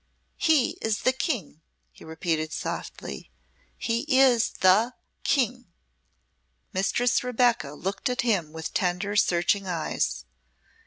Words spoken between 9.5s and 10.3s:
eyes.